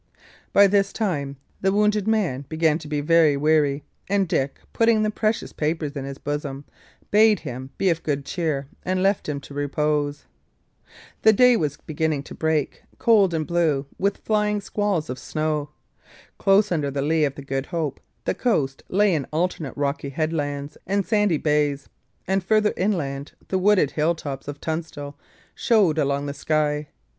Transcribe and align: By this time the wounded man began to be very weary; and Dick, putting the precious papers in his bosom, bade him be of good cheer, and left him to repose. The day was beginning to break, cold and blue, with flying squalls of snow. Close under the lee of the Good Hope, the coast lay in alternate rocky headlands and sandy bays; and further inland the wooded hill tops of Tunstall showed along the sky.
By 0.51 0.65
this 0.65 0.91
time 0.91 1.37
the 1.61 1.71
wounded 1.71 2.07
man 2.07 2.45
began 2.49 2.79
to 2.79 2.87
be 2.87 3.01
very 3.01 3.37
weary; 3.37 3.83
and 4.09 4.27
Dick, 4.27 4.59
putting 4.73 5.03
the 5.03 5.11
precious 5.11 5.53
papers 5.53 5.91
in 5.95 6.05
his 6.05 6.17
bosom, 6.17 6.65
bade 7.11 7.41
him 7.41 7.69
be 7.77 7.91
of 7.91 8.01
good 8.01 8.25
cheer, 8.25 8.67
and 8.83 9.03
left 9.03 9.29
him 9.29 9.39
to 9.41 9.53
repose. 9.53 10.25
The 11.21 11.31
day 11.33 11.55
was 11.55 11.77
beginning 11.77 12.23
to 12.23 12.33
break, 12.33 12.81
cold 12.97 13.31
and 13.31 13.45
blue, 13.45 13.85
with 13.99 14.17
flying 14.17 14.59
squalls 14.59 15.07
of 15.07 15.19
snow. 15.19 15.69
Close 16.39 16.71
under 16.71 16.89
the 16.89 17.03
lee 17.03 17.23
of 17.23 17.35
the 17.35 17.43
Good 17.43 17.67
Hope, 17.67 17.99
the 18.25 18.33
coast 18.33 18.81
lay 18.89 19.13
in 19.13 19.25
alternate 19.31 19.77
rocky 19.77 20.09
headlands 20.09 20.79
and 20.87 21.05
sandy 21.05 21.37
bays; 21.37 21.89
and 22.27 22.43
further 22.43 22.73
inland 22.75 23.33
the 23.49 23.59
wooded 23.59 23.91
hill 23.91 24.15
tops 24.15 24.47
of 24.47 24.59
Tunstall 24.59 25.15
showed 25.53 25.99
along 25.99 26.25
the 26.25 26.33
sky. 26.33 26.87